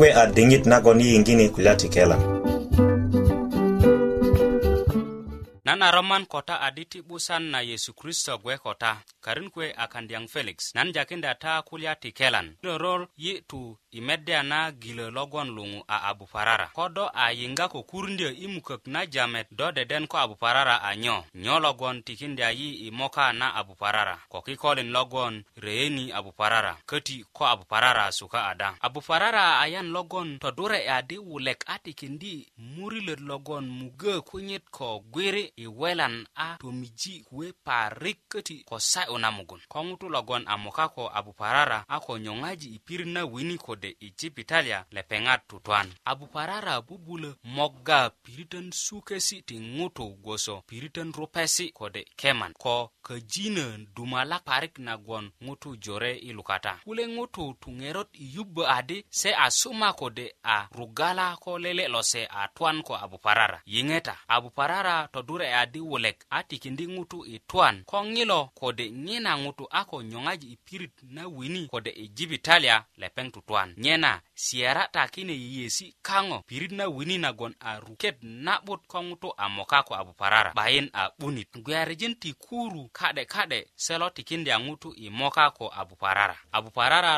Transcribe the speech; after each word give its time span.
agwe 0.00 0.14
ading'it 0.14 0.62
uh, 0.62 0.66
nagon 0.70 1.00
i 1.00 1.14
ingini 1.14 1.48
kulati 1.48 1.88
tikela 1.88 2.29
nan 5.70 5.82
a 5.86 5.90
roman 5.94 6.26
ko 6.26 6.42
ta 6.42 6.58
adi 6.66 6.82
ti 6.84 6.98
'busan 7.02 7.42
na 7.54 7.60
yesu 7.62 7.94
kristo 7.94 8.38
gwe 8.42 8.58
ko 8.58 8.74
ta 8.74 9.02
karin 9.22 9.50
kuwe 9.54 9.70
a 9.76 9.86
kandiyaŋ 9.86 10.26
felix 10.26 10.74
nan 10.74 10.90
jakinda 10.92 11.34
ta 11.38 11.62
kulya 11.62 11.94
ti 11.94 12.10
kelan 12.12 12.56
lorol 12.66 13.06
yi 13.16 13.38
tu 13.46 13.78
i 13.94 14.00
medya 14.02 14.42
na 14.42 14.70
gilö 14.74 15.10
logon 15.14 15.46
luŋu 15.54 15.84
a 15.88 16.10
abuparara 16.10 16.66
ko 16.74 16.88
do 16.90 17.06
a 17.14 17.30
yiŋga 17.32 17.68
ko 17.70 17.82
kurundyö 17.86 18.34
i 18.34 18.46
mukök 18.50 18.86
na 18.90 19.06
jamet 19.06 19.46
do 19.54 19.70
deden 19.72 20.06
ko 20.10 20.18
abuparara 20.18 20.82
a 20.82 20.96
nyo 20.98 21.22
nyo 21.34 21.60
logon 21.62 22.02
tikindya 22.02 22.50
yi 22.50 22.70
i 22.86 22.90
moka 22.90 23.30
na 23.32 23.54
abuparara 23.54 24.18
ko 24.28 24.42
kikolin 24.42 24.90
logon 24.90 25.44
reyeni 25.56 26.10
abuparara 26.12 26.78
köti 26.86 27.22
ko 27.32 27.46
abuparara 27.46 28.10
suka 28.12 28.46
ada 28.50 28.74
abuparara 28.82 29.60
a 29.62 29.68
yan 29.70 29.92
logon 29.94 30.38
todure 30.42 30.88
adi 30.90 31.18
wulek 31.18 31.62
a 31.70 31.78
tikindi 31.78 32.50
murilöt 32.58 33.20
logon 33.22 33.66
mugö 33.70 34.18
kunyit 34.26 34.66
ko 34.70 35.00
gwiri 35.06 35.52
i 35.60 35.66
welan 35.66 36.26
a 36.34 36.56
tomiji 36.60 37.20
kuwe 37.20 37.52
parik 37.64 38.18
köti 38.34 38.64
ko 38.64 38.78
sa'yu 38.80 39.18
na 39.20 39.28
mugun 39.30 39.60
ko 39.68 39.84
ŋutu 39.84 40.08
logon 40.08 40.44
a 40.48 40.56
moka 40.58 40.88
ko 40.88 41.10
a 41.14 41.20
buparara 41.22 41.84
a 41.88 42.00
ko 42.00 42.16
nyoŋaji 42.18 42.68
i 42.68 42.78
pirit 42.80 43.06
na 43.08 43.24
wini 43.28 43.58
kode 43.60 43.92
i 44.00 44.08
jibitalia 44.16 44.84
lepeŋat 44.90 45.40
tutuan 45.48 45.92
a 46.04 46.14
buparara 46.16 46.80
bubulö 46.80 47.34
mogga 47.44 48.10
piritön 48.24 48.70
sukesi 48.72 49.42
ti 49.44 49.60
ŋutu 49.60 50.08
gwoso 50.24 50.62
piritön 50.66 51.12
rupesi 51.12 51.72
kode 51.76 52.06
keman 52.16 52.52
ko 52.56 52.92
köjinö 53.04 53.84
dumalak 53.94 54.44
parik 54.44 54.78
nagon 54.78 55.32
ŋutu 55.44 55.76
jore 55.76 56.16
i 56.16 56.32
lukata 56.32 56.80
kule 56.84 57.04
ŋutu 57.06 57.52
tuŋerot 57.60 58.08
i 58.16 58.32
yubbö 58.34 58.64
adi 58.66 59.04
se 59.10 59.30
a 59.36 59.50
suma 59.50 59.92
kode 59.92 60.26
a 60.44 60.66
rugala 60.72 61.36
ko 61.36 61.58
lele' 61.60 61.88
lose 61.92 62.24
a 62.30 62.48
tuan 62.48 62.82
ko 62.82 62.96
a 62.96 63.06
buparara 63.08 63.60
yiŋeta 63.66 64.14
a 64.28 64.40
buparara 64.40 65.08
todure 65.12 65.49
adi 65.58 65.80
wulek 65.80 66.18
a 66.30 66.38
tikindi 66.42 66.86
ŋutu 66.94 67.26
i 67.34 67.38
twan 67.50 67.84
ko 67.90 67.98
ŋilo 68.14 68.40
kode 68.58 68.84
ŋina 69.06 69.30
ŋutu 69.44 69.64
a 69.70 69.80
ko 69.90 69.96
nyoŋaji 70.10 70.46
i 70.46 70.56
pirit 70.66 70.92
na 71.14 71.22
wini 71.36 71.62
kode 71.72 71.90
i 71.90 72.04
jibitalia 72.16 72.76
lepeŋ 73.00 73.26
tutwan 73.34 73.68
nyena 73.82 74.12
siyara 74.44 74.84
ta 74.94 75.02
kine 75.14 75.32
yeyesi 75.42 75.86
kaŋo 76.08 76.38
pirit 76.48 76.72
na 76.78 76.84
wini 76.96 77.16
nagon 77.24 77.54
a 77.60 77.80
ruket 77.84 78.16
na'but 78.44 78.80
ko 78.92 78.98
ŋutu 79.08 79.28
a 79.42 79.46
moka 79.56 79.80
ko 79.88 79.92
a 79.94 80.02
buparara 80.08 80.50
'bayin 80.56 80.86
a 80.92 81.10
'bunit 81.18 81.50
gweyarijin 81.64 82.14
ti 82.20 82.32
kuru 82.44 82.88
ka'de 82.98 83.24
ka'de 83.24 83.58
se 83.84 83.98
lo 84.00 84.10
tikindya 84.16 84.54
ŋutu 84.66 84.88
i 84.96 85.06
moka 85.10 85.50
ko 85.50 85.64
a 85.74 85.84
buparara 85.84 86.36
a 86.52 86.58
buparara 86.64 87.12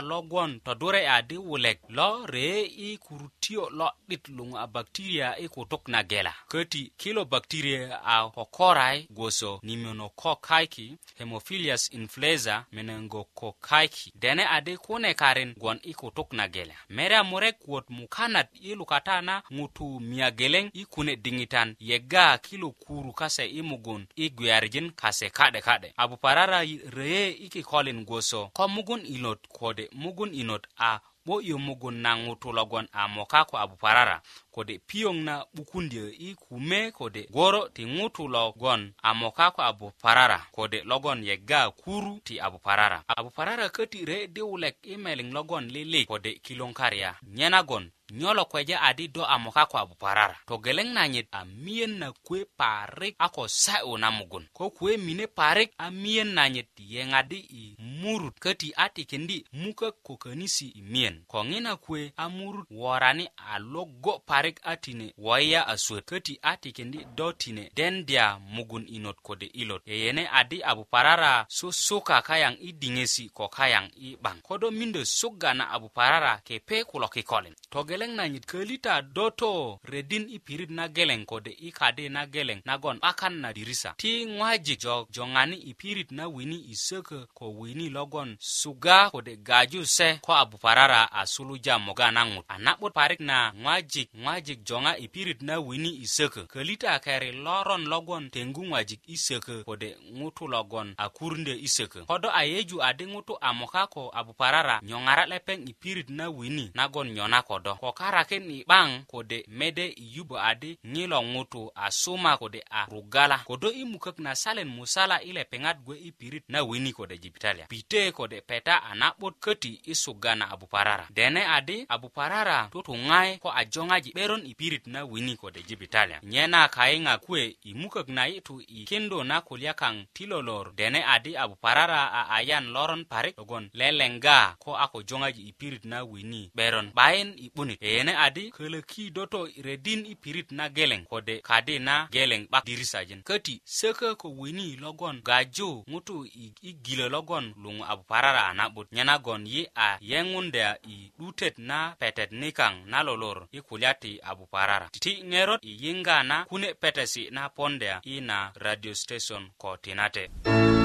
todure 0.65 1.03
adi 1.17 1.37
wulek 1.37 1.79
lo 1.89 2.27
ree 2.27 2.61
i 2.65 2.89
kurutio 2.99 3.63
lo'dit 3.79 4.25
luŋu 4.37 4.57
a 4.59 4.67
bacteria 4.67 5.29
i 5.39 5.47
kutuk 5.49 5.83
na 5.89 6.03
gela 6.11 6.33
köti 6.53 6.83
kilo 7.01 7.25
bakteria 7.25 8.01
a 8.17 8.22
yau 8.23 8.31
kokorai 8.31 9.07
gwoso 9.11 9.59
niminokokaiki 9.63 10.97
hemophilius 11.19 11.93
influenza 11.93 12.65
menengokokaiki 12.73 14.13
dene 14.15 14.47
ade 14.49 14.77
kune 14.77 15.15
karin 15.15 15.55
gwon 15.59 15.81
ikutuk 15.83 16.33
na 16.33 16.49
gelya 16.49 16.77
mere 16.89 17.17
amurek 17.17 17.57
wot 17.69 17.85
mukanat 17.89 18.47
ilukata 18.61 19.21
na 19.29 19.43
ŋutu 19.57 19.89
miageleŋ 20.11 20.67
i 20.73 20.83
kune 20.93 21.13
diŋitan 21.25 21.69
yega 21.89 22.27
kilo 22.47 22.69
kuru 22.83 23.13
kase 23.21 23.45
i 23.47 23.61
mugun 23.71 24.03
i 24.17 24.31
gwiyarijin 24.37 24.89
kase 25.01 25.27
ka'de 25.39 25.61
ka'de 25.67 25.89
abuparara 26.03 26.61
röye 26.97 27.25
i 27.29 27.47
kikolin 27.53 28.01
gwoso 28.09 28.41
ko 28.59 28.65
mugun 28.75 29.03
inot 29.15 29.41
kode 29.59 29.85
mugun 30.03 30.33
inot 30.41 30.65
a 30.79 31.01
bo 31.27 31.37
yomugun 31.49 31.95
na 32.05 32.11
ŋutu 32.25 32.49
logon 32.59 32.87
a 32.93 33.03
moka 33.15 33.41
ko 33.49 33.55
a 33.63 33.67
buparara 33.71 34.17
kode 34.55 34.75
piyoŋ 34.89 35.17
na 35.29 35.35
'bukundyö 35.55 36.07
i 36.27 36.29
kume 36.45 36.79
kode 36.99 37.23
goro 37.37 37.63
ti 37.75 37.83
ŋutu 37.97 38.23
logon 38.37 38.83
a 39.09 39.11
moka 39.21 39.47
ko 39.55 39.61
a 39.69 39.73
buparara 39.81 40.39
kode 40.57 40.79
logon 40.91 41.19
yegga 41.29 41.61
kuru 41.81 42.13
ti 42.27 42.35
a 42.41 42.47
buparara 42.53 42.99
a 43.17 43.23
buparara 43.25 43.67
köti 43.77 43.99
re 44.11 44.19
di 44.35 44.41
wulek 44.49 44.77
i 44.93 44.95
meliŋ 45.05 45.29
logon 45.37 45.65
lilik 45.75 46.07
kode 46.13 46.31
kiloŋ 46.45 46.73
kariya 46.79 47.11
nyenagon 47.37 47.85
nyo 48.13 48.35
lo 48.35 48.45
kweje 48.45 48.77
adi 48.79 49.09
do 49.09 49.25
a 49.25 49.39
moka 49.39 49.67
kwa 49.67 49.87
buparara 49.87 50.37
togeleŋ 50.49 50.89
na 50.93 51.09
nyit 51.09 51.27
a 51.33 51.45
miyen 51.45 51.99
na 51.99 52.13
kwe 52.13 52.45
parik 52.45 53.15
a 53.19 53.29
ko 53.29 53.49
sa'yu 53.49 53.97
e 53.97 54.01
na 54.01 54.11
mugun 54.11 54.47
ko 54.53 54.71
kuwe 54.71 54.97
mine 54.97 55.27
parik 55.27 55.73
a 55.79 55.91
miyen 55.91 56.35
na 56.35 56.49
nyit 56.49 56.69
yeŋadi 56.77 57.39
i 57.41 57.63
murut 57.81 58.37
köti 58.39 58.73
a 58.77 58.89
tikindi 58.89 59.45
mukök 59.53 59.97
ko 60.03 60.15
könisi 60.17 60.69
i 60.77 60.83
miyen 60.83 61.25
ko 61.27 61.43
ŋina 61.45 61.77
kuwe 61.77 62.13
a 62.17 62.29
murut 62.29 62.67
worani 62.71 63.29
a 63.37 63.59
logo 63.59 64.19
parik 64.27 64.61
a 64.63 64.77
tine 64.77 65.13
woyiya 65.19 65.65
a 65.67 65.77
suwet 65.77 66.05
köti 66.11 66.39
a 66.43 66.57
tikindi 66.57 67.05
do 67.17 67.33
tine 67.33 67.71
dendya 67.75 68.39
mugun 68.41 68.85
inot 68.89 69.17
kode 69.23 69.47
ilot 69.47 69.83
yeyene 69.87 70.29
adi 70.29 70.61
a 70.65 70.75
buparara 70.75 71.47
susuka 71.49 72.23
kayaŋ 72.23 72.57
i 72.61 72.73
diŋesi 72.73 73.29
ko 73.29 73.49
kayaŋ 73.49 73.89
i 73.97 74.17
'baŋ 74.21 74.43
ko 74.43 74.59
do 74.59 74.71
mindö 74.71 75.05
suga 75.05 75.55
na 75.55 75.65
a 75.71 75.79
buparara 75.79 76.41
kepe 76.45 76.85
kulo 76.85 77.09
kikolin 77.09 77.57
togeleŋ 77.73 78.01
geleŋ 78.03 78.15
na 78.17 78.29
nyit 78.29 78.47
kölita 78.47 79.03
doto 79.03 79.79
redin 79.85 80.27
i 80.31 80.39
pirit 80.39 80.71
na 80.71 80.89
geleŋ 80.89 81.25
kode 81.25 81.51
i 81.51 81.71
kadi 81.73 82.09
na 82.09 82.27
geleŋ 82.27 82.61
nagon 82.65 82.99
'bakan 82.99 83.35
na 83.41 83.53
dirisa 83.53 83.95
ti 83.99 84.25
ŋwajik 84.27 84.81
jo 84.81 85.07
joŋani 85.15 85.57
i 85.57 85.75
pirit 85.75 86.11
na 86.11 86.25
wini 86.27 86.59
i 86.73 86.75
sökö 86.75 87.27
ko 87.35 87.47
wini 87.53 87.89
logon 87.91 88.37
suga 88.41 89.11
kode 89.11 89.37
gaju 89.37 89.87
se 89.87 90.19
ko 90.23 90.33
a 90.35 90.45
buparara 90.45 91.09
a 91.13 91.27
suluja 91.27 91.79
moga 91.79 92.11
na 92.11 92.25
ŋut 92.25 92.45
a 92.49 92.57
na'but 92.59 92.93
parik 92.93 93.21
na 93.21 93.53
ŋwajik 93.63 94.09
ŋwajik 94.15 94.61
joŋa 94.69 94.93
i 94.97 95.09
pirit 95.09 95.43
na 95.43 95.59
wini 95.61 95.91
i 96.05 96.07
sökö 96.07 96.47
kölita 96.47 96.99
keri 97.01 97.33
loron 97.33 97.85
logon 97.87 98.29
teŋgu 98.31 98.63
ŋwajik 98.71 99.01
i 99.07 99.17
sökö 99.17 99.65
kode 99.65 99.91
ŋutu 100.19 100.45
logon 100.51 100.95
a 100.99 101.09
kurundö 101.09 101.55
i 101.55 101.69
sökö 101.69 102.05
kodo 102.11 102.29
a 102.33 102.43
yeju 102.45 102.77
adi 102.83 103.05
ŋutu 103.07 103.35
a 103.41 103.51
moka 103.53 103.87
ko 103.87 104.11
a 104.15 104.21
buparara 104.25 104.81
nyoŋara 104.83 105.25
lepeŋ 105.31 105.59
i 105.71 105.73
pirit 105.83 106.09
na 106.11 106.25
wini 106.37 106.71
nagon 106.75 107.09
nyona 107.15 107.43
kodo 107.43 107.75
ko 107.81 107.92
okarakeni 107.93 108.57
'baŋ 108.69 108.89
kode 109.13 109.39
mede 109.59 109.87
yubo 110.15 110.37
adi 110.51 110.71
ŋilo 110.95 111.19
ŋutu 111.33 111.63
a 111.85 111.87
suma 112.01 112.31
kode 112.41 112.61
a 112.81 112.83
rugala 112.93 113.37
kodo 113.49 113.69
i 113.81 113.85
mukök 113.93 114.17
na 114.25 114.33
salen 114.43 114.69
musala 114.77 115.17
i 115.29 115.31
lepeŋat 115.37 115.77
gwe 115.87 115.95
i 116.09 116.11
pirit 116.19 116.45
na 116.53 116.59
wini 116.69 116.91
kode 116.99 117.17
jibitalia 117.23 117.65
pite 117.73 118.03
kode 118.19 118.39
peta 118.49 118.75
a 118.89 118.95
na'but 119.01 119.35
köti 119.45 119.73
i 119.93 119.95
suga 120.03 120.33
na 120.41 120.45
abuparara 120.55 121.07
dene 121.17 121.43
adi 121.57 121.77
abuparara 121.95 122.59
tutuŋayi 122.73 123.33
ko 123.45 123.49
a 123.61 123.63
joŋaji 123.73 124.11
'beron 124.15 124.43
i 124.51 124.55
pirit 124.61 124.85
na 124.95 125.01
wini 125.13 125.35
kode 125.43 125.61
jibitalia 125.69 126.19
nyena 126.33 126.63
kayiŋa 126.77 127.15
kuwe 127.25 127.43
i 127.71 127.73
mukök 127.81 128.09
na 128.17 128.23
yi'tu 128.31 128.55
i 128.77 128.85
kindu 128.89 129.19
na 129.31 129.37
kulya 129.47 129.73
kaŋ 129.81 129.95
ti 130.15 130.25
lolor 130.31 130.67
dene 130.79 131.01
adi 131.15 131.33
abuparara 131.43 132.01
a 132.21 132.23
ayan 132.37 132.65
loron 132.75 133.03
parik 133.13 133.37
logon 133.41 133.65
lelenga 133.79 134.39
ko 134.65 134.71
a 134.85 134.89
ko 134.93 134.99
joŋaji 135.09 135.43
i 135.51 135.53
pirit 135.61 135.85
na 135.85 135.99
wini 136.13 136.51
'beron 136.57 136.89
'bayin 136.97 137.29
i 137.45 137.51
'bunit 137.55 137.82
eene 137.83 138.17
adi 138.17 138.51
kölöki 138.51 139.11
do 139.13 139.27
to 139.27 139.49
redin 139.63 140.07
i 140.07 140.15
pirit 140.15 140.53
na 140.53 140.69
geleŋ 140.69 141.03
kode 141.05 141.35
kadi 141.49 141.79
na 141.79 142.09
geleŋ 142.15 142.47
'bak 142.51 142.65
dirisajin 142.65 143.23
köti 143.29 143.55
sökö 143.79 144.15
ko 144.17 144.29
wini 144.39 144.77
logon 144.83 145.21
gaju 145.27 145.85
ŋutu 145.91 146.17
i 146.63 146.73
gilö 146.85 147.07
logon 147.15 147.45
luŋu 147.63 147.83
a 147.91 147.97
buparara 147.99 148.43
a 148.47 148.53
na'but 148.59 148.89
nyenagon 148.95 149.43
yi 149.53 149.63
a 149.75 149.89
yeŋunda 150.11 150.69
i 150.95 151.11
'dutet 151.19 151.55
na 151.69 151.79
petet 152.01 152.31
nikaŋ 152.41 152.75
na 152.91 152.99
lolor 153.07 153.39
i 153.53 153.59
kulya 153.69 153.93
ti 154.03 154.13
a 154.23 154.31
buparara 154.39 154.87
titi 154.95 155.13
ŋerot 155.31 155.61
i 155.65 155.73
yiŋga 155.83 156.17
na 156.31 156.37
kune 156.51 156.69
petesi 156.83 157.23
na 157.37 157.43
ponda 157.57 157.93
i 158.05 158.21
na 158.29 158.39
radio 158.65 158.95
station 159.05 159.43
ko 159.63 159.71
tinate 159.85 160.25
mm 160.29 160.35
-hmm. 160.45 160.82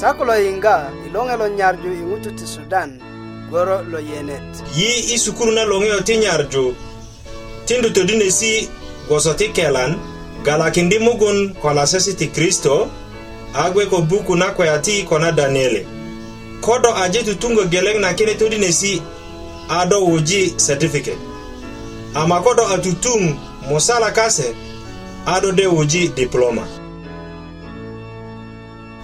chako 0.00 0.24
lo 0.24 0.34
yinga 0.38 0.90
ilonge 1.06 1.36
lo 1.36 1.48
nyarju 1.48 1.92
ingutu 1.92 2.30
ti 2.30 2.46
Sudan 2.46 3.00
goro 3.50 3.82
lo 3.82 3.98
yenet. 3.98 4.48
Yi 4.76 5.12
isukuru 5.14 5.52
na 5.52 5.64
longe 5.64 6.02
ti 6.04 6.16
nyarju 6.16 6.74
tindu 7.66 7.90
to 7.90 8.04
dinesi 8.04 8.68
goso 9.08 9.34
ti 9.34 9.48
kelan 9.48 9.94
galakindi 10.44 10.98
mugun 10.98 11.54
kola 11.62 11.86
sesi 11.86 12.14
ti 12.14 12.26
Kristo 12.26 12.88
agwe 13.54 13.86
ko 13.86 13.98
buku 14.00 14.36
na 14.36 14.46
kwe 14.56 14.70
ati 14.70 15.02
kona 15.02 15.32
Daniele. 15.32 15.86
Kodo 16.60 16.94
aje 16.94 17.22
tutungo 17.22 17.64
geleng 17.64 18.00
na 18.00 18.14
kine 18.14 18.34
to 18.34 18.48
dinesi 18.48 19.02
ado 19.68 20.04
uji 20.04 20.54
certificate. 20.56 21.18
Ama 22.14 22.40
kodo 22.40 22.66
atutung 22.68 23.36
musala 23.68 24.10
kase 24.10 24.54
ado 25.26 25.52
de 25.52 25.66
uji 25.66 26.08
diploma. 26.08 26.79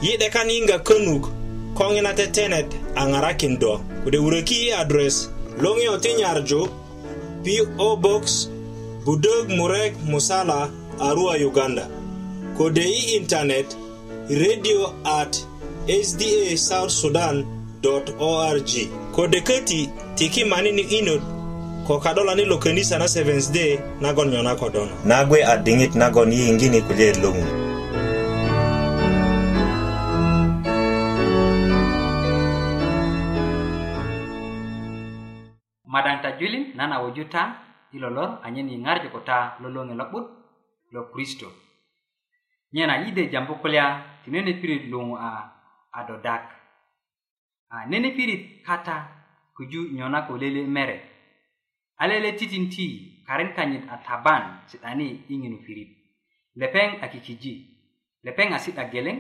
yi'de 0.05 0.29
kan 0.31 0.49
yiŋga 0.51 0.79
könuk 0.85 1.25
koŋina 1.79 2.13
tetenet 2.19 2.69
a 3.01 3.03
ŋarakin 3.11 3.55
do 3.63 3.73
kode 4.05 4.19
wuröki 4.25 4.57
i 4.69 4.73
adres 4.81 5.17
loŋiyo 5.63 5.95
ti 6.05 6.11
nyarju 6.19 6.63
po 7.77 7.89
box 8.03 8.25
budök 9.05 9.47
murek 9.57 9.93
musala 10.11 10.61
arua 11.07 11.35
uganda 11.49 11.87
kode 12.59 12.85
i 13.01 13.17
intanet 13.17 13.69
radio 14.43 14.83
at 15.21 15.33
sda 16.09 16.33
south 16.69 16.93
sudan 17.01 17.45
org 18.21 18.69
kode 19.17 19.41
köti 19.49 19.81
tiki 20.19 20.45
manini 20.45 20.83
inot 20.99 21.23
ko 21.87 21.97
kadolani 21.99 22.45
lo 22.45 22.57
könisa 22.59 22.99
na 22.99 23.07
7 23.07 23.53
day 23.55 23.81
nagon 24.01 24.29
nyona 24.31 24.55
kodono 24.61 24.93
nagwe 25.05 25.41
a 25.45 25.55
diŋit 25.65 25.95
nagon 25.97 26.33
yiyiŋgini 26.37 26.81
kulyaet 26.87 27.17
loŋun 27.25 27.65
kanta 36.17 36.41
julin 36.41 36.73
nana 36.75 36.99
woju 37.05 37.29
ta 37.29 37.61
i 37.93 37.99
lolor 37.99 38.41
anyen 38.43 38.69
yiŋarju 38.73 39.09
ko 39.15 39.21
ta 39.29 39.39
loloŋe 39.63 39.93
lo'but 40.01 40.27
lo 40.95 41.01
kristo 41.13 41.47
nyena 42.75 42.95
i 43.05 43.11
de 43.17 43.23
jambu 43.33 43.55
kulya 43.63 43.85
ti 44.25 44.29
nene 44.31 44.51
pirit 44.61 44.85
luŋu 44.93 45.15
a 45.17 45.29
a 45.93 46.01
dodak 46.09 46.45
a 47.75 47.87
nene 47.91 48.09
pirit 48.17 48.43
kata 48.67 48.97
kuju 49.57 49.81
nyona 49.97 50.25
ko 50.27 50.33
lele 50.43 50.61
mere 50.77 50.97
alele 52.03 52.31
titin 52.39 52.67
ti 52.75 52.85
karin 53.27 53.53
kanyit 53.57 53.85
a 53.89 53.97
taban 54.07 54.45
si'dani 54.71 55.09
i 55.29 55.35
ŋinu 55.41 55.59
pirit 55.67 55.91
lepeŋ 56.61 56.89
a 57.05 57.07
kikiji 57.13 57.53
lepeŋ 58.25 58.49
a 58.57 58.59
si'da 58.59 58.85
geleŋ 58.93 59.19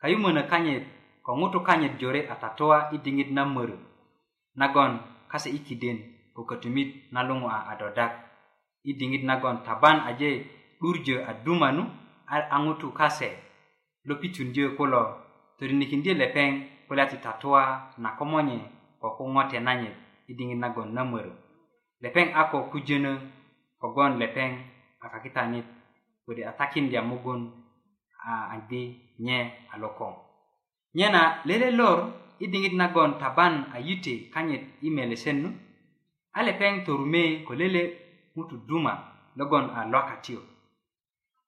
kayumönö 0.00 0.42
kanyit 0.52 0.84
ko 1.24 1.30
ŋutu 1.38 1.60
kanyit 1.68 1.94
jore 2.00 2.20
a 2.32 2.34
tatuwa 2.42 2.78
i 2.96 2.96
diŋit 3.04 3.28
na 3.36 3.44
mörö 3.44 3.76
nagon 4.58 5.17
kase 5.28 5.52
ikidin 5.52 5.96
kiden 6.00 6.32
ko 6.34 6.44
katumit 6.48 7.04
na 7.12 7.20
a 7.22 7.56
adodak 7.72 8.12
idingit 8.84 9.24
nagon 9.24 9.62
taban 9.62 10.00
aje 10.08 10.48
urjo 10.80 11.24
adumanu 11.28 11.84
ar 12.26 12.48
angutu 12.50 12.88
kase 12.92 13.30
lo 14.06 14.14
pitundö 14.20 14.74
kulo 14.76 15.04
todinikindö 15.60 16.12
lepeng 16.14 16.54
kulya 16.88 17.04
ti 17.06 17.16
tatuwa 17.24 17.92
na 17.98 18.10
komonye 18.18 18.58
ko 19.00 19.08
kuŋote 19.16 19.60
nanyit 19.60 19.94
i 20.28 20.32
nagon 20.56 20.92
namur 20.96 21.26
lepeng 22.02 22.32
ako 22.40 22.58
kujene 22.72 23.10
ko 23.80 23.86
lepeng 24.20 24.54
kogwon 24.56 24.60
kita 25.22 25.42
atakin 25.44 25.62
kakitanit 25.62 25.66
a 26.50 26.52
takindya 26.58 27.00
mugun 27.02 27.40
a 28.28 28.50
adi 28.54 28.82
nye 29.24 29.66
alokong. 29.72 30.16
Nyena 30.94 31.40
lele 31.44 31.70
lor 31.70 31.98
i 32.38 32.46
diŋit 32.46 32.74
nagon 32.80 33.10
taban 33.20 33.54
a 33.74 33.78
yiti 33.86 34.14
kanyit 34.32 34.62
i 34.86 34.88
melesen 34.96 35.36
nu 35.42 35.48
a 36.36 36.40
lepeŋ 36.46 36.74
torume 36.86 37.22
ko 37.46 37.52
lele 37.60 37.82
ŋutu 38.36 38.56
duma 38.68 38.94
logon 39.38 39.64
a 39.78 39.80
lwakatiyo 39.92 40.40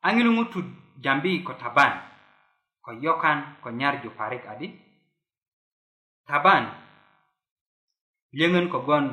a 0.04 0.06
ŋilu 0.14 0.30
ŋutu 0.38 0.58
jambi 1.04 1.32
ko 1.46 1.52
taban 1.62 1.92
ko 2.84 2.90
yokan 3.04 3.38
ko 3.62 3.68
nyarju 3.78 4.08
parik 4.18 4.42
adi 4.52 4.68
taban 6.28 6.64
lyöŋön 8.36 8.66
kogon 8.74 9.06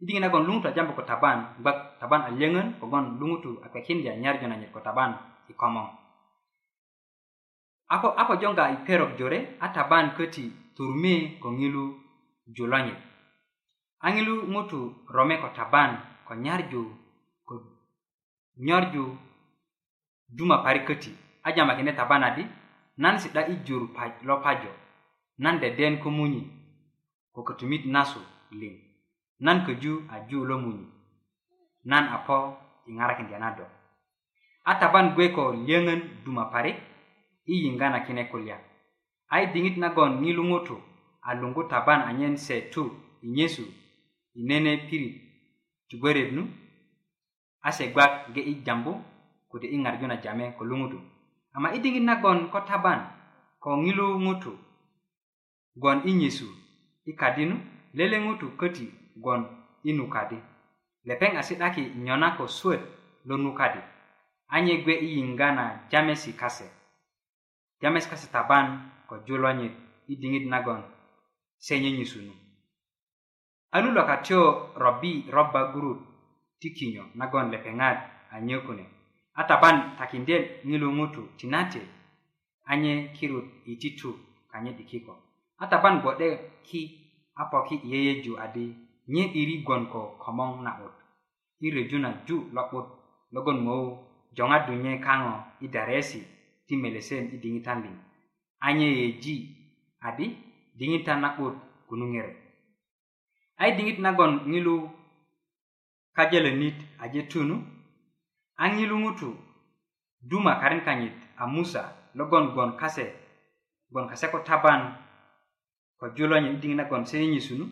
i 0.00 0.02
diŋit 0.06 0.22
nagon 0.24 0.46
luŋutu 0.48 0.66
a 0.68 0.74
jambu 0.76 0.92
ko 0.98 1.02
taban 1.10 1.38
gbak 1.62 1.78
taban 2.00 2.22
a 2.28 2.30
lyöŋön 2.38 2.68
kogon 2.80 3.04
luŋutu 3.20 3.50
a 3.64 3.66
kekindi 3.74 4.06
a 4.12 4.16
nyarju 4.22 4.46
nanyit 4.48 4.70
ko 4.74 4.80
taban 4.86 5.10
i 5.50 5.52
komoŋ 5.60 5.86
ako 7.88 8.08
ako 8.20 8.32
jonga 8.40 8.64
iperok 8.74 9.16
jore 9.20 9.56
ata 9.60 9.82
ban 9.90 10.06
köti 10.16 10.44
turumi 10.76 11.14
ko 11.42 11.48
ŋilu 11.58 11.84
julonyit 12.56 12.98
a 14.04 14.06
ŋilu 14.14 14.34
ŋutu 14.52 14.78
rome 15.14 15.34
ko 15.42 15.48
taban 15.56 15.90
ko 16.26 16.32
nyarju 16.44 16.82
ko 17.48 17.54
nyorju 18.66 19.04
juma 20.36 20.56
parik 20.64 20.84
köti 20.88 21.12
a 21.46 21.48
jamakinde 21.56 21.92
taban 21.98 22.22
adi 22.28 22.44
nan 23.02 23.16
si'da 23.22 23.40
i 23.52 23.54
jur 23.66 23.82
lopajo 24.28 24.72
nan 25.42 25.54
deden 25.62 25.94
ko 26.02 26.08
munyi 26.18 26.42
ko 27.34 27.40
kötumit 27.48 27.84
nasu 27.94 28.20
liŋ 28.60 28.74
nan 29.44 29.58
köju 29.66 29.92
aju 30.14 30.38
lo 30.50 30.56
munyi 30.64 30.86
nan 31.90 32.04
apo 32.16 32.36
iŋarakindya 32.90 33.38
na 33.42 33.48
do 33.56 33.64
a 34.70 34.72
taban 34.80 35.06
gwe 35.14 35.26
ko 35.36 35.44
lyöŋön 35.66 36.00
duma 36.24 36.44
parik 36.54 36.78
i 37.48 37.56
yiŋgana 37.64 37.98
kine 38.06 38.22
kulya 38.30 38.56
a 39.32 39.40
yi 39.40 39.46
diŋit 39.52 39.76
nagon 39.82 40.12
ŋilu 40.22 40.42
ŋutu 40.50 40.76
a 41.28 41.34
luŋgu 41.40 41.62
taban 41.72 42.00
anyen 42.10 42.34
se 42.46 42.56
tu 42.72 42.82
i 43.24 43.28
nyesu 43.36 43.64
i 44.34 44.40
nene 44.48 44.72
pirit 44.86 45.14
ti 45.88 45.94
gweret 46.00 46.30
nu 46.36 46.42
a 47.60 47.68
se 47.76 47.84
gwak 47.94 48.12
ge 48.34 48.40
i 48.40 48.54
jambu 48.66 48.92
kode 49.50 49.66
i 49.68 49.78
ŋarju 49.82 50.06
na 50.08 50.16
jame 50.24 50.46
ko 50.56 50.62
luŋutu 50.70 50.98
ama 51.56 51.68
i 51.74 51.78
diŋit 51.82 52.04
nagon 52.10 52.38
ko 52.52 52.58
taban 52.70 53.00
ko 53.62 53.70
ŋilu 53.84 54.06
ŋutu 54.24 54.52
gon 55.82 55.98
i 56.04 56.12
nyesu 56.20 56.48
i 57.04 57.12
kadi 57.20 57.42
nu 57.50 57.56
lele 57.98 58.16
ŋutu 58.26 58.46
köti 58.60 58.86
gon 59.24 59.42
i 59.82 59.90
nukadi 59.98 60.38
lepeŋ 61.08 61.32
a 61.36 61.42
si'daki 61.46 61.82
nyona 62.04 62.28
ko 62.36 62.44
suwet 62.58 62.82
lo 63.28 63.34
nukadi 63.44 63.80
anye 64.54 64.74
gwe 64.82 64.94
i 65.06 65.08
yiŋga 65.16 65.48
na 65.58 65.64
jamesi 65.90 66.32
kase 66.42 66.66
james 67.80 68.06
kasitaban 68.10 68.90
ko 69.08 69.14
julo 69.26 69.42
lonyit 69.46 69.74
i 70.10 70.14
diŋit 70.20 70.44
nagon 70.52 70.80
se 71.64 71.74
nyönyösunu 71.82 72.34
alu 73.76 73.88
lokatyo 73.96 74.40
robi 74.82 75.12
roba 75.34 75.60
gurut 75.72 76.00
ti 76.60 76.68
kinyo 76.76 77.04
nagon 77.18 77.46
lepeŋat 77.52 77.98
anyö 78.36 78.58
kune 78.66 78.84
a 79.40 79.42
taban 79.50 79.76
takindyet 79.98 80.44
ŋilu 80.68 80.88
ŋutu 80.98 81.22
tinate 81.38 81.82
anye 82.72 82.94
kirut 83.16 83.46
i 83.70 83.72
titu 83.80 84.10
kanye 84.50 84.70
dikiko 84.78 85.14
a 85.62 85.64
taban 85.70 85.96
gbo'de 86.00 86.28
ki 86.66 86.80
a 87.40 87.42
poki 87.50 87.74
i 87.86 87.88
yeyeju 87.92 88.32
adi 88.44 88.66
nye 89.12 89.22
iri 89.40 89.54
gwon 89.66 89.84
ko 89.92 90.02
komoŋ 90.22 90.52
na'but 90.66 90.94
i 91.64 91.70
reju 91.74 91.98
na 92.04 92.10
ju 92.26 92.36
lo'but 92.56 92.86
logon 93.34 93.58
mou 93.66 93.84
joŋadu 94.36 94.72
nye 94.84 94.92
kaŋo 95.06 95.34
i 95.64 95.66
daresi 95.74 96.20
ti 96.68 96.74
melesen 96.76 97.24
i 97.34 97.36
diŋitan 97.42 97.78
liŋ 97.84 97.96
anye 98.68 98.88
yeji 99.00 99.34
adi 100.08 100.26
diŋitan 100.78 101.18
na'but 101.24 101.54
kunuŋere 101.88 102.32
ai 103.62 103.70
diŋit 103.76 103.98
nagon 104.04 104.32
ŋilu 104.52 104.74
kajelenit 106.16 106.78
aje 107.04 107.20
tunu 107.32 107.56
a 108.62 108.64
ŋilu 108.76 108.96
ŋutu 109.04 109.28
duma 110.28 110.52
karin 110.60 110.82
kanyit 110.86 111.14
a 111.40 111.44
musa 111.54 111.82
logon 112.18 112.44
gon 112.54 112.70
kase 112.80 113.06
gon 113.92 114.06
kase 114.10 114.26
ko 114.32 114.38
taban 114.48 114.80
ko 115.98 116.04
julonyin 116.16 116.56
i 116.56 116.60
diŋit 116.62 116.78
nagon 116.80 117.04
se 117.08 117.16
yenyesunu 117.22 117.66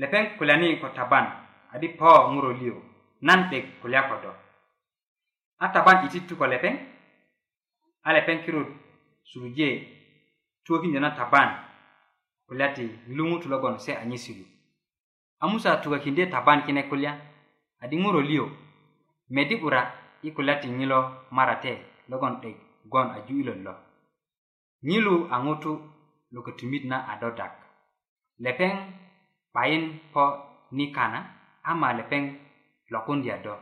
lepeŋ 0.00 0.24
kulyani 0.36 0.68
ko 0.82 0.86
taban 0.96 1.26
adi 1.74 1.88
po 1.98 2.10
ŋurolio 2.32 2.74
nan 3.26 3.40
'dek 3.50 3.64
kulya 3.80 4.00
ko 4.08 4.14
do 4.22 4.32
a 5.62 5.66
taban 5.74 5.98
iti 6.06 6.26
tu 6.28 6.34
ko 6.40 6.46
lepeŋ 6.54 6.76
ale 8.04 8.20
penkirut 8.22 8.68
suluje 9.24 9.68
tuwokinjo 10.64 11.00
na 11.00 11.10
taban 11.16 11.50
kulya 12.46 12.68
ti 12.76 12.84
lumutu 13.16 13.48
logon 13.48 13.78
se 13.80 13.96
anyesilu 13.96 14.44
a 15.42 15.48
musa 15.48 15.76
tukakindye 15.80 16.26
taban 16.28 16.62
kine 16.68 16.82
kulya 16.88 17.12
adi 17.82 17.96
ŋuro 17.96 18.20
lio 18.20 18.44
medi 19.34 19.54
'bura 19.56 19.82
i 20.26 20.28
kulya 20.36 20.54
ti 20.60 20.68
nyilo 20.68 21.00
marate 21.36 21.72
logon 22.10 22.34
'dek 22.40 22.56
gon 22.92 23.08
aju 23.16 23.34
ilot 23.40 23.58
lo 23.66 23.74
nyilu 24.88 25.14
a 25.34 25.36
ŋutu 25.44 25.72
lo 26.34 26.38
kötumit 26.46 26.84
na 26.86 26.96
adodak 27.12 27.52
lepeŋ 28.44 28.72
payin 29.54 29.84
po 30.12 30.24
nikana 30.76 31.18
ama 31.70 31.88
lepeŋ 31.98 32.22
lokundya 32.92 33.36
do 33.44 33.54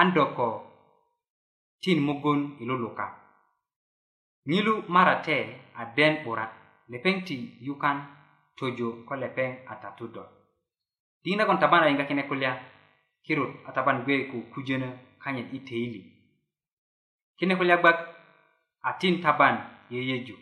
an 0.00 0.08
do 0.14 0.24
ko 0.36 0.46
tin 1.82 1.98
mugun 2.06 2.40
i 2.62 2.64
luluka 2.68 3.06
ŋilu 4.48 4.82
marate 4.94 5.38
a 5.80 5.82
den 5.96 6.14
'bura 6.24 6.46
lepeŋ 6.90 7.16
ti 7.26 7.36
yukan 7.66 7.96
tojo 8.58 8.88
ko 9.08 9.14
lepeŋ 9.22 9.50
a 9.72 9.74
tatudo 9.82 10.24
diŋit 11.22 11.38
nagon 11.38 11.60
taban 11.62 11.82
a 11.84 11.88
yiŋga 11.88 12.04
kine 12.10 12.22
kulya 12.30 12.50
kirut 13.24 13.52
a 13.68 13.70
taban 13.76 13.98
gbe 14.04 14.14
ku 14.30 14.38
kujönö 14.52 14.88
kanyit 15.22 15.48
i 15.56 15.58
teili 15.68 16.02
kine 17.38 17.54
kulya 17.58 17.76
gbak 17.80 17.98
a 18.88 18.90
tin 19.00 19.16
taban 19.24 19.54
yeyeju 19.92 20.36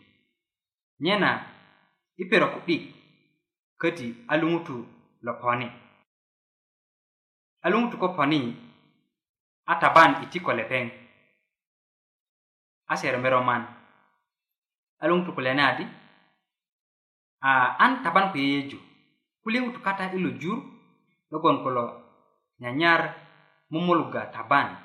nyena 1.05 1.31
i 2.23 2.25
perö 2.31 2.47
ku'dik 2.55 2.83
köti 3.81 4.09
a 4.31 4.33
luŋutu 4.41 4.77
lo 5.27 5.33
poni 5.43 5.69
a 7.65 7.67
luŋutu 7.73 7.97
ko 8.03 8.09
poni 8.17 8.41
a 9.71 9.73
taban 9.83 10.11
iti 10.25 10.39
ko 10.45 10.51
lepeŋ 10.59 10.85
a 12.93 12.95
sermeroman 13.01 13.63
alung 15.01 15.25
tu 15.25 15.33
to 15.33 15.41
nadi 15.41 15.85
a 17.41 17.51
an 17.81 18.05
taban 18.05 18.29
ko 18.33 18.37
yeju 18.37 18.77
kuleŋutu 19.43 19.81
kata 19.81 20.13
ilu 20.13 20.31
jur 20.37 20.61
logon 21.33 21.65
ko 21.65 21.69
nyanyar 22.61 23.17
mumuluga 23.73 24.29
taban 24.29 24.77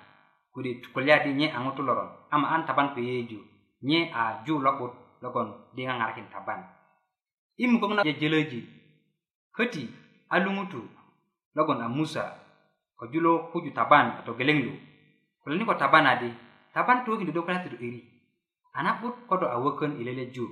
tu 0.56 0.60
tukulya 0.82 1.20
di 1.24 1.34
nye 1.36 1.48
angutu 1.52 1.84
loron 1.84 2.08
ama 2.32 2.48
an 2.56 2.64
taban 2.66 2.96
ko 2.96 3.00
yeju 3.04 3.40
nye 3.84 4.10
a 4.16 4.40
ju 4.48 4.64
lokut 4.64 5.20
logon 5.22 5.52
di 5.76 5.84
ngarakin 5.84 6.32
taban 6.32 6.64
imu 7.60 7.80
kong 7.80 7.94
na 7.96 8.04
jejeleji 8.08 8.64
kati 9.52 9.84
alung 10.32 10.56
luŋutu 10.64 10.82
logon 11.56 11.82
a 11.84 11.88
musa 11.92 12.24
ko 12.98 13.06
kuju 13.52 13.72
taban 13.76 14.24
atau 14.24 14.32
gelenglu, 14.40 14.72
lo 14.72 14.80
kulani 15.44 15.68
ko 15.68 15.76
taban 15.76 16.08
adi 16.08 16.32
taban 16.72 17.04
tuh 17.04 17.20
do 17.28 17.32
dokter 17.36 17.68
iri 17.84 18.15
anakbut 18.76 19.16
ko 19.28 19.40
do 19.40 19.48
a 19.48 19.56
wökön 19.58 19.98
i 19.98 20.04
lele 20.04 20.32
jur 20.34 20.50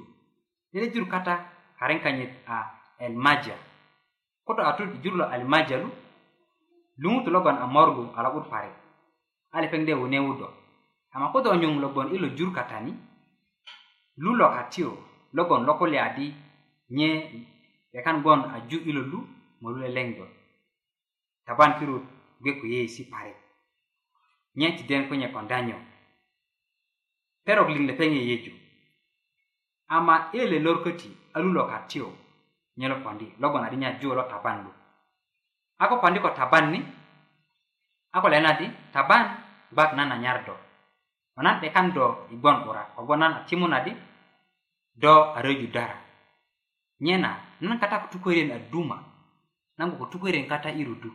lele 0.73 0.87
jur 0.95 1.05
kata 1.11 1.35
kareŋ 1.79 1.99
kanyit 2.03 2.31
a 2.45 2.57
elmaja 3.03 3.55
ko 4.45 4.53
do 4.57 4.63
a 4.63 4.71
tut 4.77 4.89
i 4.95 4.97
jur 5.03 5.13
lo 5.17 5.25
elmaja 5.35 5.77
lu 5.83 5.89
luŋutu 7.03 7.29
logon 7.31 7.55
a 7.63 7.67
morgu 7.75 8.03
a 8.17 8.19
lo'but 8.23 8.45
parik 8.51 8.75
a 9.53 9.61
lepeŋ 9.61 9.85
de 9.87 9.93
wune 9.93 10.19
wudo 10.25 10.47
ama 11.13 11.31
ko 11.33 11.41
do 11.43 11.55
nyuŋ 11.55 11.79
logon 11.83 12.11
i 12.13 12.17
lo 12.17 12.27
jur 12.37 12.49
katani 12.55 12.93
lu 14.23 14.29
lo 14.39 14.45
katiyo 14.55 14.91
logon 15.35 15.63
lokulya 15.67 16.01
adi 16.07 16.27
nye 16.97 17.09
rekan 17.93 18.17
gon 18.23 18.41
a 18.55 18.57
ju 18.69 18.77
i 18.89 18.91
lo 18.97 19.01
lu 19.11 19.19
molu 19.61 19.79
leleŋ 19.85 20.07
do 20.17 20.25
taban 21.45 21.71
kirut 21.79 22.03
gbe 22.39 22.51
ko 22.59 22.65
yeyesi 22.73 23.01
parik 23.11 23.35
nye 24.57 24.67
ti 24.75 24.83
den 24.89 25.01
ko 25.09 25.13
nye 25.15 25.27
kondanyo 25.33 25.77
perok 27.45 27.67
liŋ 27.75 27.83
lepeŋ 27.91 28.09
yeyeju 28.17 28.51
ama 29.95 30.15
i 30.35 30.39
lelor 30.51 30.77
köti 30.85 31.09
a 31.35 31.38
lulo 31.43 31.62
katiyo 31.71 32.07
nye 32.79 32.88
lo 32.91 32.95
pondi 33.03 33.27
logon 33.41 33.65
adi 33.67 33.77
nyaju 33.83 34.07
lo 34.17 34.23
taban 34.31 34.57
lu 34.65 34.71
a 35.81 35.83
ko 35.89 35.95
pondi 36.01 36.19
ko 36.23 36.29
taban 36.39 36.65
ni 36.73 36.79
a 38.15 38.17
ko 38.23 38.27
lena 38.33 38.51
di 38.59 38.65
taban 38.93 39.23
gbak 39.73 39.91
nan 39.97 40.12
anyar 40.15 40.39
do 40.47 40.53
ko 41.35 41.39
nan 41.45 41.55
'dekan 41.59 41.88
do 41.95 42.05
i 42.33 42.35
gbon 42.41 42.57
'bura 42.63 42.83
kogbon 42.95 43.19
nan 43.21 43.33
a 43.38 43.39
timun 43.47 43.73
adi 43.77 43.91
do 45.03 45.13
a 45.38 45.39
röju 45.45 45.67
dara 45.75 45.97
nyena 47.05 47.29
nan 47.62 47.79
kata 47.81 47.95
ko 48.01 48.07
tukuwerien 48.12 48.51
a 48.57 48.59
duma 48.71 48.97
nan 49.77 49.89
ko 49.91 49.95
ko 50.01 50.05
tukuwerien 50.12 50.47
kata 50.51 50.69
i 50.79 50.83
rudu 50.89 51.12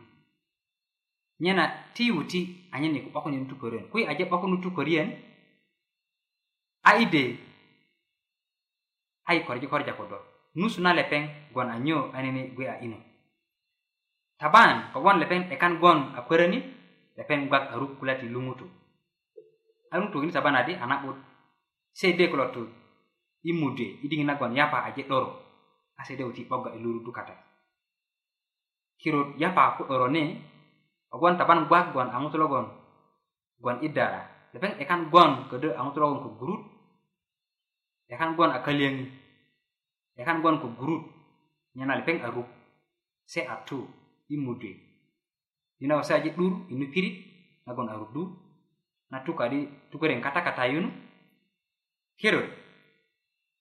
nyena 1.43 1.63
ti 1.95 2.03
wuti 2.13 2.39
anyen 2.73 2.95
i 2.97 2.99
'bakunyen 3.01 3.47
tukuwerien 3.49 3.89
kuwi 3.91 4.03
aje 4.09 4.23
'bakunu 4.25 4.55
tukuwerien 4.63 5.09
aide 6.89 7.25
ai 9.29 9.45
korji 9.45 9.69
korja 9.69 9.93
kodo 9.93 10.49
nusu 10.57 10.81
na 10.81 10.93
lepeng 10.97 11.53
gon 11.53 11.69
anyo 11.69 12.09
anene 12.15 12.49
gwe 12.57 12.65
a 12.65 12.81
ino 12.81 12.97
taban 14.41 14.89
kogon 14.93 15.21
lepeng 15.21 15.53
ekan 15.53 15.77
gon 15.77 16.17
akwereni 16.17 16.57
lepeng 17.13 17.45
gwak 17.45 17.69
aruk 17.77 18.01
kulati 18.01 18.25
lungutu 18.25 18.65
anu 19.93 20.09
tokini 20.09 20.33
taban 20.33 20.57
adi 20.57 20.73
anabut 20.81 21.17
se 21.93 22.17
de 22.17 22.25
kulotu 22.25 22.65
imude 23.45 24.01
idingi 24.01 24.25
na 24.25 24.35
gon 24.39 24.57
yapa 24.57 24.89
aje 24.89 25.05
doro 25.05 25.29
ase 26.01 26.15
de 26.17 26.23
uti 26.25 26.49
boga 26.49 26.73
iluru 26.73 27.05
dukata 27.05 27.35
kirut 28.97 29.37
yapa 29.37 29.77
ku 29.77 29.85
doro 29.85 30.09
ne 30.09 30.23
kogon 31.13 31.37
taban 31.37 31.69
gwak 31.69 31.93
gon 31.93 32.09
angutulo 32.09 32.49
gon 32.49 32.65
gon 33.61 33.77
idara 33.85 34.25
lepeng 34.57 34.81
ekan 34.81 35.13
gon 35.13 35.45
kode 35.53 35.69
angutulo 35.77 36.09
gon 36.17 36.23
kugurut 36.25 36.63
yakan 38.09 38.33
gon 38.33 38.49
a 38.49 38.57
ya 38.57 38.65
kalyangi 38.65 39.05
yakan 40.17 40.41
gon 40.41 40.57
ko 40.59 40.67
guru, 40.73 40.97
nyanal 41.77 42.01
peng 42.01 42.17
lepeng 42.17 42.25
aru 42.25 42.43
se 43.29 43.45
atu 43.45 43.85
imude 44.33 44.65
i 44.65 44.71
mude 44.71 44.71
ina 45.79 45.93
wasaji 46.01 46.29
dur 46.33 46.53
inu 46.73 46.85
pirit 46.93 47.15
nagon 47.65 47.85
a 47.93 47.97
rup 48.01 48.09
dur 48.13 48.27
na 49.13 49.21
tu 49.25 49.31
kadi 49.37 49.69
tukaren 49.93 50.21
kata 50.25 50.41
kata 50.41 50.65
yun 50.73 50.85
kero 52.19 52.41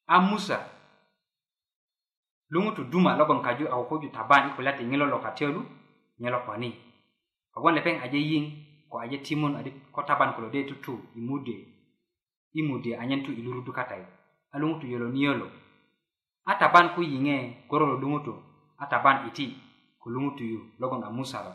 amusa 0.09 0.59
lugu 2.49 2.73
tu 2.77 2.83
duma 2.91 3.17
logon 3.21 3.45
kaju 3.45 3.69
au 3.69 3.85
kaju 3.89 4.09
taban 4.17 4.49
i 4.49 4.55
kulya 4.57 4.73
ti 4.73 4.83
ŋilo 4.89 5.21
katiyolu 5.25 5.61
nyelo 6.19 6.39
kwani 6.45 6.71
kogwon 7.53 7.75
lepeng 7.77 8.01
aje 8.01 8.19
ko 8.89 8.97
aje 9.05 9.17
timun 9.27 9.61
adi 9.61 9.71
ko 9.93 10.01
taban 10.09 10.33
kulo 10.35 10.49
de 10.49 10.65
tu 10.65 10.95
imude. 11.21 11.55
imude 12.59 12.59
i 12.59 12.61
mude 12.67 12.91
anyen 13.01 13.21
tu 13.23 13.31
kata. 13.31 13.45
lurudu 13.45 13.73
katai 13.77 14.05
a 14.53 14.59
tu 14.59 14.87
yolo 14.87 15.09
niyolo. 15.13 15.51
a 16.49 16.55
taban 16.57 16.95
ku 16.97 17.03
yiŋe 17.05 17.67
goro 17.69 17.85
lo 17.87 17.97
luŋutu 18.01 18.33
a 18.81 18.85
taban 18.89 19.29
iti 19.29 19.45
ko 20.01 20.09
luŋutu 20.09 20.43
yu 20.53 20.61
logon 20.81 21.05
a 21.05 21.11
musa 21.13 21.39
lo 21.45 21.53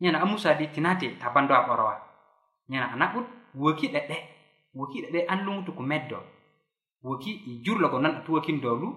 nyena 0.00 0.18
a 0.22 0.26
musa 0.26 0.50
di 0.58 0.66
tinati 0.74 1.06
taban 1.22 1.46
do 1.46 1.54
a 1.54 1.62
'borowa 1.64 1.94
nyena 2.70 2.86
a 2.92 2.96
na'but 3.00 3.26
wöki 3.62 3.86
'de'de 3.94 4.18
wöki 4.78 4.98
'de'de 5.02 5.20
an 5.32 5.40
luŋutu 5.46 5.70
ku 5.76 5.82
meddo 5.90 6.18
woki 7.06 7.30
i 7.50 7.62
jur 7.64 7.78
logon 7.78 8.02
nan 8.02 8.16
a 8.18 8.20
tuwökindö 8.26 8.70
lu 8.82 8.88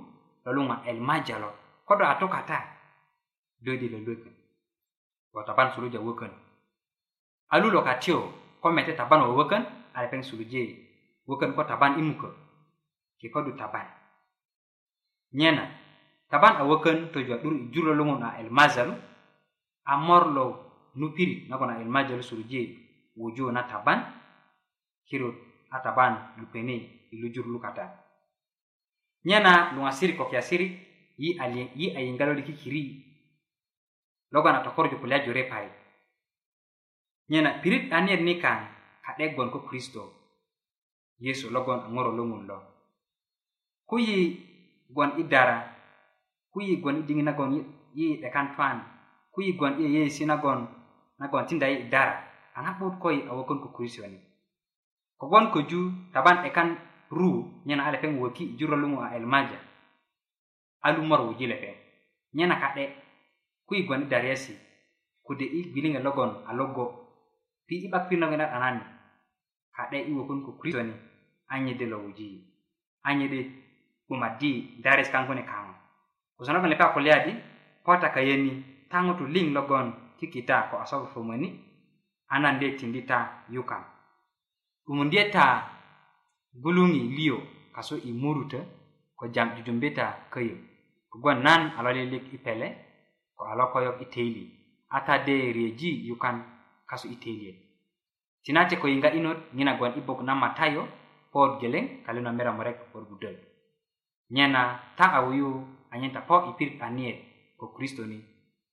lo 0.46 0.50
luŋa 0.58 0.76
elmaja 0.90 1.36
lo 1.44 1.50
kodo 1.88 2.04
a 2.12 2.18
tukata 2.22 2.58
lödi 3.66 3.88
lo 3.94 3.98
lökö 4.08 4.30
taban 5.48 5.70
suluja 5.74 6.00
wökön 6.08 6.34
a 7.54 7.56
lo 7.64 7.82
katio 7.88 8.18
ko 8.62 8.68
mete 8.74 8.94
taban 9.00 9.22
wöwökön 9.30 9.62
a 9.96 10.02
lepeŋ 10.04 10.22
suluje 10.30 10.62
wökön 11.30 11.52
ko 11.56 11.62
taban 11.70 11.94
i 12.02 12.02
mukö 12.10 12.30
ke 13.20 13.30
fadu 13.34 13.52
taban 13.58 13.86
nyena 15.34 15.64
taban 16.30 16.56
a 16.62 16.64
woken 16.64 17.10
to 17.12 17.22
jwa 17.26 17.38
duru 17.42 17.72
julo 17.74 17.92
lungu 17.98 18.18
na 18.22 18.38
el 18.38 18.50
mazal 18.50 18.94
a 19.86 19.94
morlo 19.98 20.46
nupiri 20.96 21.50
nako 21.50 21.66
na 21.66 21.80
el 21.82 21.88
mazal 21.90 22.22
suru 22.24 22.44
je 22.48 22.62
wuju 23.18 23.52
na 23.52 23.64
taban 23.66 24.00
kiro 25.10 25.34
a 25.74 25.80
taban 25.82 26.34
lupeni 26.38 27.08
ilu 27.12 27.28
juru 27.34 27.50
lukata 27.58 27.86
nyena 29.26 29.74
lunga 29.74 29.92
siri 29.92 30.14
kwa 30.14 30.30
kia 30.30 30.42
siri 30.42 30.68
yi 31.18 31.40
ali 31.42 31.72
yi 31.76 31.96
ayingalo 31.98 32.34
likikiri 32.34 32.84
logo 34.32 34.52
na 34.52 34.62
tokorjo 34.62 34.98
kulia 35.02 35.20
jure 35.26 35.44
pare 35.50 35.70
nyena 37.30 37.60
pirit 37.64 37.90
anier 37.94 38.22
ni 38.22 38.38
kan 38.42 38.62
kade 39.06 39.34
gon 39.36 39.50
ko 39.50 39.60
kristo 39.66 40.14
yesu 41.20 41.50
logon 41.50 41.80
ngoro 41.90 42.12
lungu 42.14 42.14
lo, 42.14 42.14
gwan, 42.14 42.16
lo, 42.16 42.26
ngoro 42.30 42.30
lo, 42.30 42.30
ngoro 42.30 42.68
lo. 42.72 42.77
ku 43.90 43.96
yi 44.08 44.20
gwon 44.94 45.12
i 45.22 45.24
dara 45.32 45.58
ku 46.52 46.60
yi 46.68 46.74
gwon 46.84 47.00
i 47.02 47.04
diŋi 47.08 47.24
nagon 47.26 47.52
yi 47.56 47.60
yi 47.98 48.06
'dekan 48.20 48.48
twan 48.54 48.78
ku 49.34 49.40
yi 49.46 49.52
gwon 49.58 49.80
i 49.82 49.84
yeyesi 49.96 50.24
nagon 50.28 50.60
nagon 51.20 51.46
tinda 51.48 51.68
yi 51.72 51.78
i 51.84 51.88
dara 51.94 52.14
a 52.56 52.60
ŋa'but 52.66 52.94
ko 53.02 53.08
yi 53.16 53.22
a 53.30 53.32
wökön 53.38 53.62
kukurisio 53.64 54.04
ni 54.12 54.20
kogwon 55.20 55.46
köju 55.54 55.80
taban 56.14 56.38
'dekan 56.44 56.70
ru 57.18 57.30
nyena 57.68 57.86
a 57.88 57.94
lepeŋ 57.94 58.12
woki 58.22 58.44
i 58.52 58.56
jur 58.58 58.70
lo 58.74 58.78
luŋu 58.84 58.98
a 59.06 59.16
elmaja 59.18 59.58
a 60.86 60.88
lumor 60.96 61.22
wuji 61.28 61.46
lepe 61.52 61.70
nyena 62.38 62.56
ka'de 62.64 62.84
ku 63.68 63.72
yi 63.76 63.86
gwon 63.88 64.04
i 64.06 64.10
dariyesi 64.12 64.54
kode 65.26 65.46
i 65.58 65.60
gwiliŋet 65.72 66.04
logon 66.08 66.32
a 66.50 66.52
logo 66.60 66.86
pi 67.66 67.74
i 67.86 67.88
'bakpirit 67.92 68.20
nagon 68.22 68.36
i 68.36 68.48
nanani 68.52 68.84
ka'de 69.76 69.98
i 70.10 70.12
wökön 70.18 70.40
kukurisio 70.46 70.82
ni 70.84 70.96
anyedi 71.54 71.86
lo 71.92 71.98
wuji 72.06 72.28
anyedi 73.10 73.42
uma 74.10 74.28
di 74.40 74.80
dares 74.80 75.12
kanku 75.12 75.36
ni 75.36 75.44
kaŋo 75.44 75.74
ko 76.40 76.42
sonokan 76.48 76.72
lepa 76.72 76.94
kulya 76.96 77.16
di 77.28 77.32
pota 77.86 78.08
kayeni 78.16 78.52
ta 78.92 78.98
ŋutu 79.06 79.24
liŋ 79.34 79.48
logon 79.56 79.88
ti 80.18 80.26
kita 80.34 80.58
ko 80.72 80.76
asobo 80.84 81.06
fomoni 81.14 81.48
a 82.34 82.40
nan 82.40 82.56
de 82.62 82.68
tindi 82.80 83.02
ta 83.10 83.20
yukan 83.56 83.84
umundye 84.90 85.24
ta 85.34 85.46
guluŋi 86.64 87.02
liyo 87.18 87.38
kaso 87.76 87.96
i 88.00 88.12
muruta 88.22 88.62
ko 89.20 89.28
jam 89.36 89.48
jujumbi 89.60 89.90
ta 89.98 90.06
köyö 90.34 90.56
kogwon 91.12 91.40
nan 91.46 91.62
a 91.76 91.80
lolilik 91.86 92.26
i 92.32 92.38
pele 92.46 92.68
ko 93.36 93.42
a 93.44 93.54
lokoyok 93.60 93.98
i 94.08 94.08
teili 94.14 94.44
a 94.96 95.04
ta 95.06 95.18
de 95.28 95.36
riyeji 95.56 95.90
yukan 96.10 96.36
kaso 96.90 97.08
i 97.14 97.20
teiliet 97.24 97.58
tinate 98.44 98.76
ko 98.80 98.88
yiŋga 98.88 99.10
inot 99.20 99.40
ŋinagwon 99.56 99.96
i 100.00 100.02
buk 100.08 100.20
na 100.24 100.32
matayo 100.36 100.84
pood 101.32 101.52
geleŋ 101.62 101.84
kalino 102.08 102.32
mera 102.38 102.52
murek 102.56 102.78
'borgudöl 102.92 103.36
nyana 104.32 104.80
tak 104.98 105.14
awuyu 105.24 105.64
ta 106.14 106.20
po 106.28 106.52
ipir 106.52 106.76
aniet 106.84 107.18
ko 107.58 107.72
kristo 107.72 108.04
ni 108.06 108.20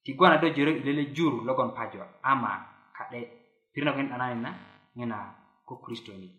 tigwana 0.03 0.43
do 0.43 0.51
jere 0.51 0.83
ilele 0.83 1.15
juru 1.15 1.45
logon 1.47 1.71
pajo 1.71 2.03
ama 2.27 2.59
ka'de 2.91 3.23
ken 3.71 3.87
'dananin 4.11 4.43
na 4.43 4.51
nyana 4.99 5.19
ko 5.63 5.79
kristo 5.79 6.11
ni 6.11 6.31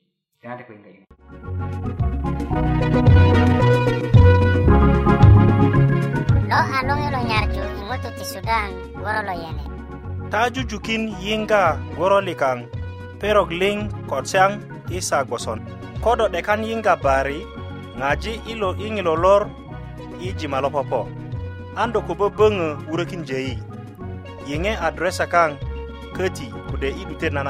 denate 0.44 0.68
kpeŋga 0.68 0.90
ina 1.00 1.06
lo 6.52 6.56
a 6.60 6.80
loŋe 6.84 7.08
lo 7.16 7.20
nyarju 7.24 7.64
i 7.96 7.98
ti 8.20 8.26
sudan 8.28 8.70
woro 9.00 9.22
lo 9.24 9.32
yene 9.42 9.64
ta 10.28 10.52
jujukin 10.52 11.16
yinga 11.24 11.80
woro 11.96 12.20
likang 12.20 12.68
perogling 13.24 13.88
kotsang 14.12 14.60
isa 14.92 15.24
goson 15.24 15.64
kodo 16.04 16.28
'dekan 16.28 16.68
yiŋga 16.68 17.00
bari 17.00 17.55
ngaji 18.00 18.32
ilo 18.52 18.70
iŋilo 18.88 19.14
lor 19.24 19.42
iji 20.20 20.32
jima 20.40 20.58
lo 20.64 20.70
popo 20.76 21.00
an 21.82 21.88
do 21.96 22.00
kobo 22.08 22.26
böŋö 22.38 22.68
wurökin 22.90 23.22
jeyi 23.30 23.54
yiŋe 24.48 24.72
adresa 24.88 25.26
kaŋ 25.34 25.50
köti 26.16 26.46
kode 26.70 26.90
i 27.02 27.04
'dutet 27.06 27.32
na 27.36 27.42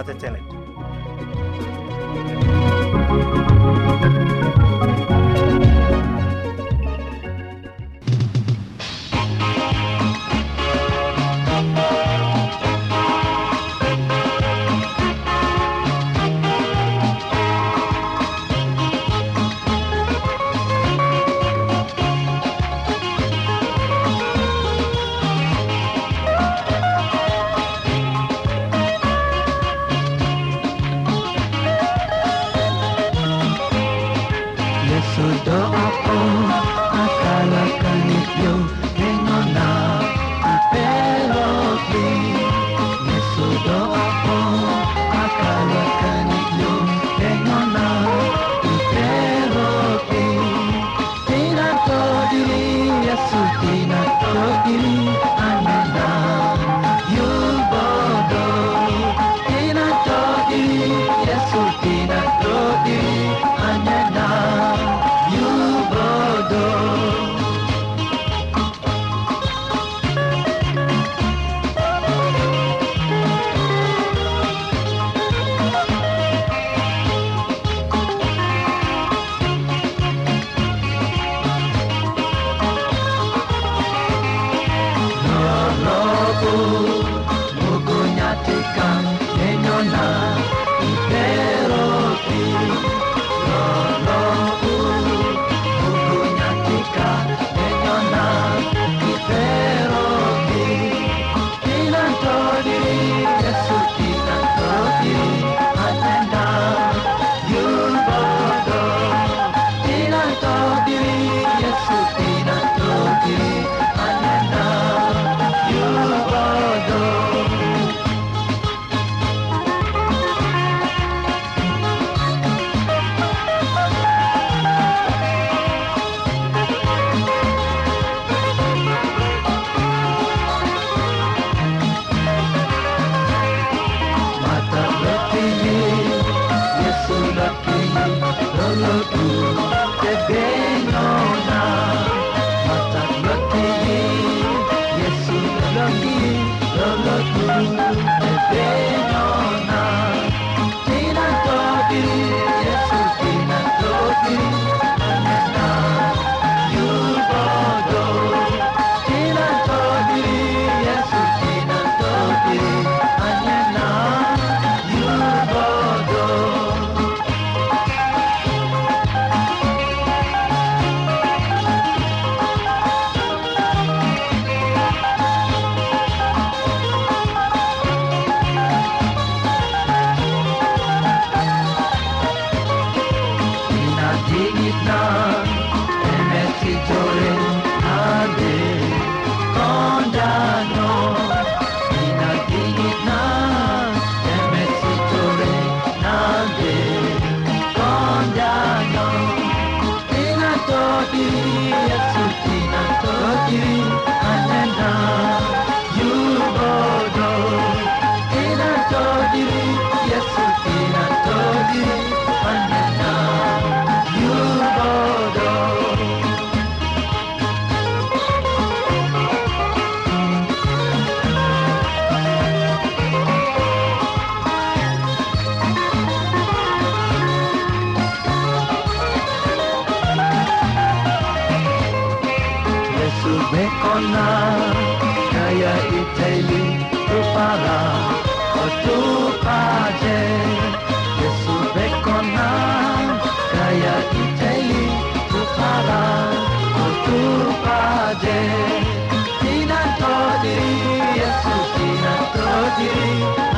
Kiri. 252.77 253.54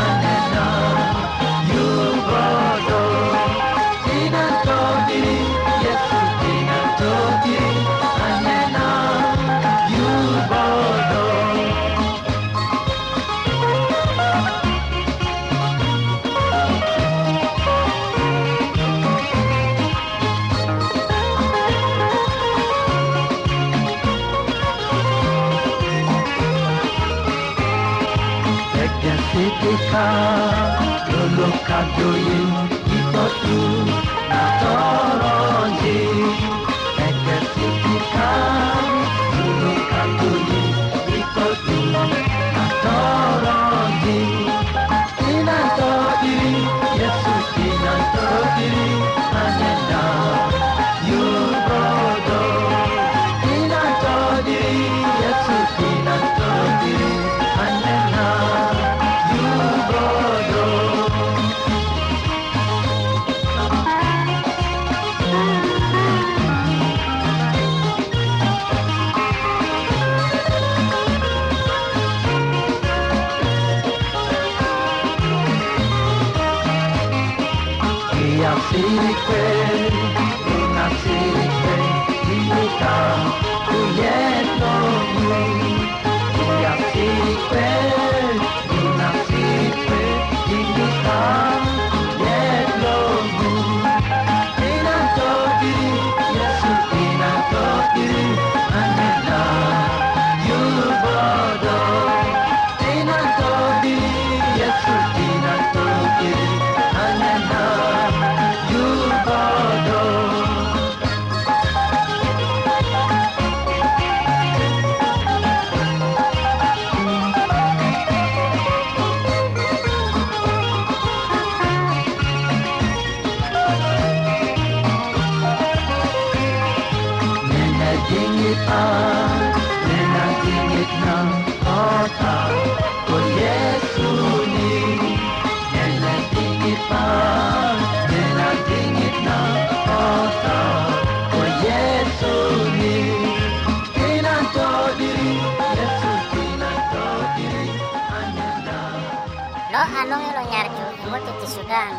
hanong 149.97 150.23
ilo 150.29 150.41
nyarju 150.51 150.83
ngote 151.09 151.31
tisudan 151.41 151.89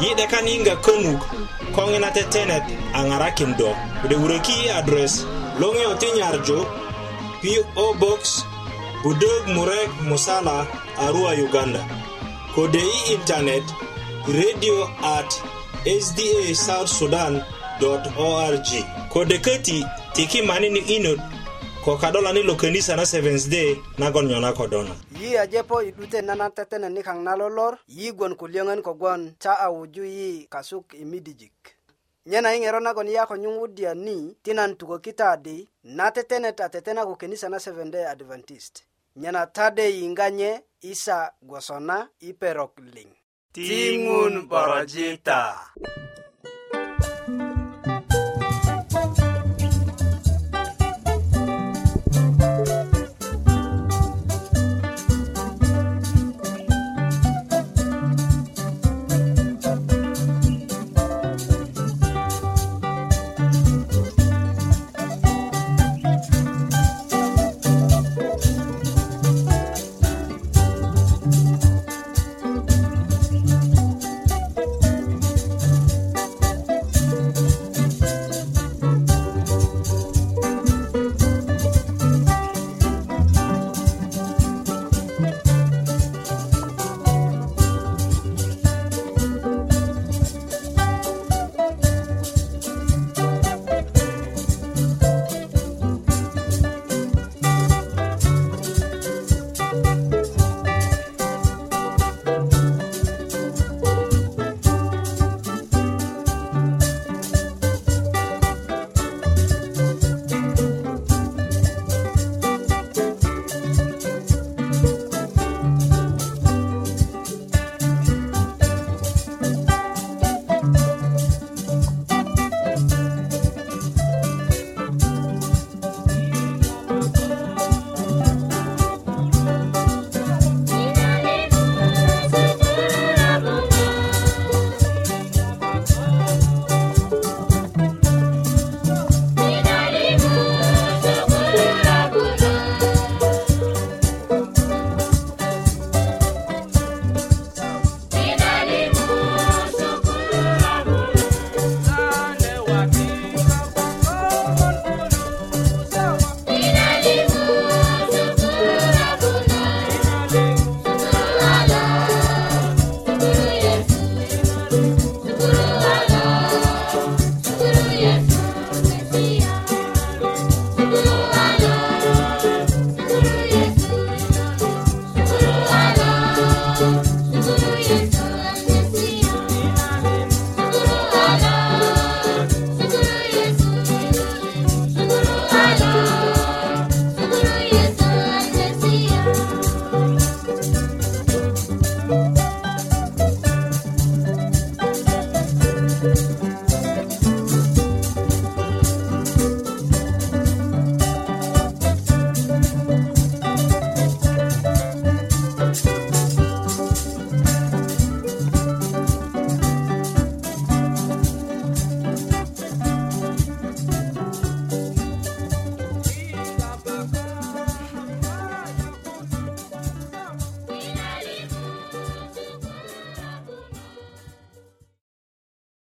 yide 0.00 0.24
kan 0.30 0.46
inga 0.46 0.74
konuk 0.86 1.18
kong 1.74 1.90
ina 1.98 2.10
tetenet 2.14 2.62
angarakin 2.94 3.56
do 3.58 3.74
ude 4.04 4.16
ureki 4.22 4.70
address 4.78 5.26
longe 5.60 5.84
oti 5.92 6.06
nyarju 6.16 6.58
PO 7.42 7.86
Box 7.98 8.46
Budog 9.02 9.42
Murek 9.50 9.90
Musala 10.06 10.62
Arua 11.02 11.34
Uganda 11.34 11.82
kode 12.54 12.78
i 12.78 12.98
internet 13.18 13.66
radio 14.30 14.86
at 15.02 15.30
sda 15.84 16.54
south 16.54 16.86
sudan 16.92 17.42
org 18.14 18.66
kode 19.10 19.42
kati 19.42 19.82
tiki 20.14 20.38
manini 20.46 20.86
inod 20.86 21.18
kokadola 21.84 22.32
ni 22.32 22.42
lokenisa 22.42 22.96
na 22.96 23.06
seventh 23.06 23.48
day 23.48 23.76
nagon 23.98 24.26
nyona 24.26 24.52
kodona 24.52 24.90
yi 25.20 25.38
ajepo 25.38 25.82
idute 25.82 26.22
nana 26.22 26.50
tetene 26.50 26.88
nikaŋ 26.88 27.22
nalolor 27.22 27.78
yi 27.88 28.12
gwon 28.12 28.34
kulyöŋön 28.36 28.82
kogwon 28.82 29.34
ta 29.38 29.52
a 29.58 29.66
wuju 29.74 30.04
yi 30.04 30.46
kasuk 30.50 30.94
i 30.94 31.04
midijik 31.04 31.52
nyena 32.26 32.52
yi 32.52 32.60
ŋero 32.62 32.80
nagon 32.80 33.08
yi 33.10 33.16
a 33.22 33.26
ko 33.26 33.36
nyuŋwudya 33.36 33.90
ni 34.04 34.16
ti 34.44 34.52
nan 34.54 34.76
tuko 34.78 34.96
kita 35.04 35.36
di 35.44 35.68
na 35.96 36.06
tetenet 36.14 36.60
a 36.60 36.66
tetena 36.68 37.02
ko 37.08 37.14
kenisa 37.16 37.48
na 37.48 37.58
seventh 37.58 37.92
day 37.92 38.06
adventist 38.14 38.74
nyena 39.16 39.46
tade 39.46 39.82
yiŋga 39.98 40.26
nye 40.30 40.50
isa 40.82 41.18
gwosona 41.48 42.06
i 42.20 42.30
perok 42.40 42.72
liŋ 42.94 43.08
tiŋun 43.54 44.34
borojita 44.48 45.38